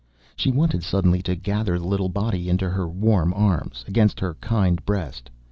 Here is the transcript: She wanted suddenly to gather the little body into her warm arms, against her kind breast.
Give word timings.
She 0.35 0.49
wanted 0.49 0.81
suddenly 0.81 1.21
to 1.21 1.35
gather 1.35 1.77
the 1.77 1.85
little 1.85 2.09
body 2.09 2.49
into 2.49 2.67
her 2.71 2.89
warm 2.89 3.35
arms, 3.35 3.85
against 3.87 4.19
her 4.19 4.33
kind 4.41 4.83
breast. 4.83 5.29